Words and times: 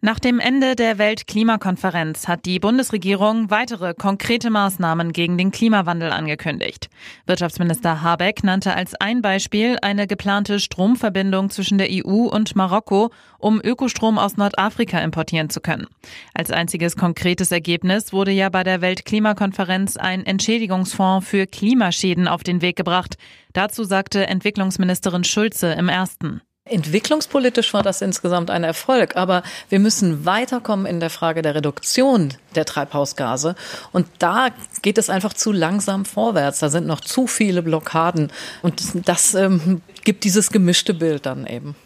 Nach 0.00 0.20
dem 0.20 0.38
Ende 0.38 0.76
der 0.76 0.98
Weltklimakonferenz 0.98 2.28
hat 2.28 2.44
die 2.44 2.60
Bundesregierung 2.60 3.50
weitere 3.50 3.94
konkrete 3.94 4.48
Maßnahmen 4.48 5.12
gegen 5.12 5.36
den 5.36 5.50
Klimawandel 5.50 6.12
angekündigt. 6.12 6.88
Wirtschaftsminister 7.26 8.00
Habeck 8.00 8.44
nannte 8.44 8.74
als 8.74 8.94
ein 8.94 9.22
Beispiel 9.22 9.76
eine 9.82 10.06
geplante 10.06 10.60
Stromverbindung 10.60 11.50
zwischen 11.50 11.78
der 11.78 11.88
EU 11.90 12.28
und 12.28 12.54
Marokko, 12.54 13.10
um 13.38 13.60
Ökostrom 13.60 14.18
aus 14.18 14.36
Nordafrika 14.36 15.00
importieren 15.00 15.50
zu 15.50 15.60
können. 15.60 15.88
Als 16.32 16.52
einziges 16.52 16.94
konkretes 16.94 17.50
Ergebnis 17.50 18.12
wurde 18.12 18.30
ja 18.30 18.50
bei 18.50 18.62
der 18.62 18.80
Weltklimakonferenz 18.80 19.96
ein 19.96 20.24
Entschädigungsfonds 20.24 21.26
für 21.26 21.48
Klimaschäden 21.48 22.28
auf 22.28 22.44
den 22.44 22.62
Weg 22.62 22.76
gebracht. 22.76 23.16
Dazu 23.52 23.82
sagte 23.82 24.28
Entwicklungsministerin 24.28 25.24
Schulze 25.24 25.72
im 25.72 25.88
ersten. 25.88 26.40
Entwicklungspolitisch 26.68 27.72
war 27.74 27.82
das 27.82 28.02
insgesamt 28.02 28.50
ein 28.50 28.64
Erfolg, 28.64 29.16
aber 29.16 29.42
wir 29.68 29.78
müssen 29.78 30.24
weiterkommen 30.24 30.86
in 30.86 31.00
der 31.00 31.10
Frage 31.10 31.42
der 31.42 31.54
Reduktion 31.54 32.34
der 32.54 32.64
Treibhausgase. 32.64 33.54
Und 33.92 34.06
da 34.18 34.48
geht 34.82 34.98
es 34.98 35.10
einfach 35.10 35.32
zu 35.32 35.52
langsam 35.52 36.04
vorwärts. 36.04 36.58
Da 36.60 36.68
sind 36.68 36.86
noch 36.86 37.00
zu 37.00 37.26
viele 37.26 37.62
Blockaden. 37.62 38.32
Und 38.62 39.08
das 39.08 39.34
ähm, 39.34 39.82
gibt 40.04 40.24
dieses 40.24 40.50
gemischte 40.50 40.94
Bild 40.94 41.26
dann 41.26 41.46
eben. 41.46 41.76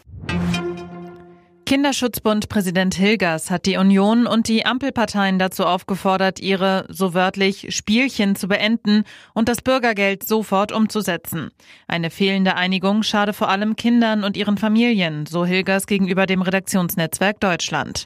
Kinderschutzbund-Präsident 1.73 2.93
Hilgers 2.93 3.49
hat 3.49 3.65
die 3.65 3.77
Union 3.77 4.27
und 4.27 4.47
die 4.47 4.63
Ampelparteien 4.63 5.39
dazu 5.39 5.65
aufgefordert, 5.65 6.39
ihre, 6.39 6.85
so 6.87 7.15
wörtlich, 7.15 7.75
Spielchen 7.75 8.35
zu 8.35 8.47
beenden 8.47 9.05
und 9.33 9.49
das 9.49 9.63
Bürgergeld 9.63 10.21
sofort 10.21 10.71
umzusetzen. 10.71 11.49
Eine 11.87 12.11
fehlende 12.11 12.53
Einigung 12.57 13.01
schade 13.01 13.33
vor 13.33 13.49
allem 13.49 13.75
Kindern 13.75 14.23
und 14.23 14.37
ihren 14.37 14.59
Familien, 14.59 15.25
so 15.25 15.47
Hilgers 15.47 15.87
gegenüber 15.87 16.27
dem 16.27 16.43
Redaktionsnetzwerk 16.43 17.39
Deutschland. 17.39 18.05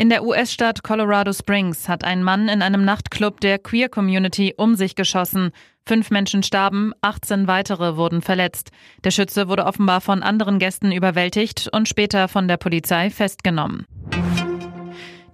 In 0.00 0.08
der 0.08 0.24
US-Stadt 0.24 0.82
Colorado 0.82 1.30
Springs 1.30 1.86
hat 1.86 2.04
ein 2.04 2.22
Mann 2.22 2.48
in 2.48 2.62
einem 2.62 2.86
Nachtclub 2.86 3.38
der 3.42 3.58
Queer 3.58 3.90
Community 3.90 4.54
um 4.56 4.74
sich 4.74 4.94
geschossen. 4.94 5.50
Fünf 5.86 6.10
Menschen 6.10 6.42
starben, 6.42 6.94
18 7.02 7.46
weitere 7.46 7.98
wurden 7.98 8.22
verletzt. 8.22 8.70
Der 9.04 9.10
Schütze 9.10 9.46
wurde 9.46 9.66
offenbar 9.66 10.00
von 10.00 10.22
anderen 10.22 10.58
Gästen 10.58 10.90
überwältigt 10.90 11.68
und 11.70 11.86
später 11.86 12.28
von 12.28 12.48
der 12.48 12.56
Polizei 12.56 13.10
festgenommen. 13.10 13.84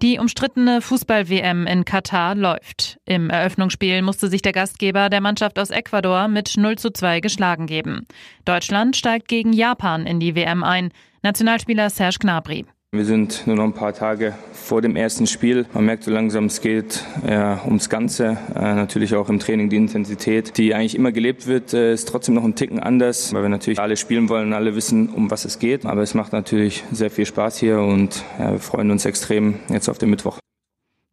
Die 0.02 0.18
umstrittene 0.18 0.80
Fußball-WM 0.80 1.68
in 1.68 1.84
Katar 1.84 2.34
läuft. 2.34 2.98
Im 3.04 3.30
Eröffnungsspiel 3.30 4.02
musste 4.02 4.26
sich 4.26 4.42
der 4.42 4.52
Gastgeber 4.52 5.10
der 5.10 5.20
Mannschaft 5.20 5.60
aus 5.60 5.70
Ecuador 5.70 6.26
mit 6.26 6.56
0 6.56 6.76
zu 6.76 6.90
2 6.90 7.20
geschlagen 7.20 7.68
geben. 7.68 8.04
Deutschland 8.44 8.96
steigt 8.96 9.28
gegen 9.28 9.52
Japan 9.52 10.06
in 10.06 10.18
die 10.18 10.34
WM 10.34 10.64
ein. 10.64 10.90
Nationalspieler 11.22 11.88
Serge 11.88 12.18
Gnabry. 12.18 12.66
Wir 12.96 13.04
sind 13.04 13.46
nur 13.46 13.56
noch 13.56 13.64
ein 13.64 13.74
paar 13.74 13.92
Tage 13.92 14.34
vor 14.52 14.80
dem 14.80 14.96
ersten 14.96 15.26
Spiel. 15.26 15.66
Man 15.74 15.84
merkt 15.84 16.04
so 16.04 16.10
langsam, 16.10 16.46
es 16.46 16.62
geht 16.62 17.04
ja, 17.28 17.60
ums 17.66 17.90
Ganze. 17.90 18.38
Äh, 18.54 18.74
natürlich 18.74 19.14
auch 19.14 19.28
im 19.28 19.38
Training 19.38 19.68
die 19.68 19.76
Intensität, 19.76 20.56
die 20.56 20.74
eigentlich 20.74 20.94
immer 20.94 21.12
gelebt 21.12 21.46
wird, 21.46 21.74
äh, 21.74 21.92
ist 21.92 22.08
trotzdem 22.08 22.34
noch 22.34 22.44
ein 22.44 22.54
Ticken 22.54 22.80
anders, 22.80 23.34
weil 23.34 23.42
wir 23.42 23.48
natürlich 23.50 23.78
alle 23.78 23.98
spielen 23.98 24.30
wollen 24.30 24.48
und 24.48 24.52
alle 24.54 24.74
wissen, 24.74 25.10
um 25.10 25.30
was 25.30 25.44
es 25.44 25.58
geht. 25.58 25.84
Aber 25.84 26.00
es 26.00 26.14
macht 26.14 26.32
natürlich 26.32 26.84
sehr 26.90 27.10
viel 27.10 27.26
Spaß 27.26 27.58
hier 27.58 27.80
und 27.80 28.24
ja, 28.38 28.52
wir 28.52 28.58
freuen 28.58 28.90
uns 28.90 29.04
extrem 29.04 29.56
jetzt 29.68 29.90
auf 29.90 29.98
den 29.98 30.08
Mittwoch. 30.08 30.38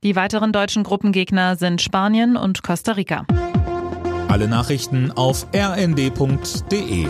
Die 0.03 0.15
weiteren 0.15 0.53
deutschen 0.53 0.83
Gruppengegner 0.83 1.57
sind 1.57 1.81
Spanien 1.81 2.37
und 2.37 2.63
Costa 2.63 2.93
Rica. 2.93 3.25
Alle 4.29 4.47
Nachrichten 4.47 5.11
auf 5.11 5.47
rnd.de 5.53 7.07